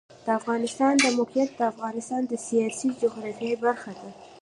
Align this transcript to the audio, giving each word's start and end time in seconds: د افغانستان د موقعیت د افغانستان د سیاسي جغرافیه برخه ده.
د 0.25 0.27
افغانستان 0.39 0.93
د 0.99 1.05
موقعیت 1.17 1.49
د 1.55 1.61
افغانستان 1.73 2.21
د 2.27 2.33
سیاسي 2.47 2.87
جغرافیه 3.01 3.55
برخه 3.65 3.91
ده. 3.99 4.09